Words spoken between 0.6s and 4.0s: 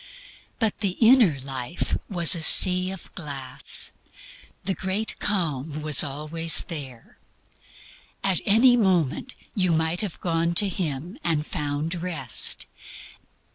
the inner life was a sea of glass.